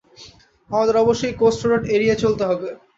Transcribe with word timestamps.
আমাদের 0.69 0.95
অবশ্যই 0.97 1.37
coast 1.39 1.61
road 1.63 1.83
এড়িয়ে 1.95 2.15
চলতে 2.23 2.43
হবে। 2.49 2.69